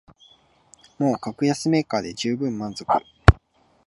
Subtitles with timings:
[0.97, 2.87] もう格安メーカーでじゅうぶん満足